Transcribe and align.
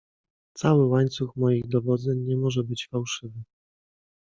"Cały 0.53 0.85
łańcuch 0.85 1.35
moich 1.35 1.67
dowodzeń 1.67 2.19
nie 2.19 2.37
może 2.37 2.63
być 2.63 2.87
fałszywy." 2.91 3.43